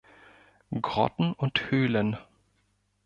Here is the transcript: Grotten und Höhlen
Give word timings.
Grotten 0.81 1.31
und 1.33 1.69
Höhlen 1.69 2.17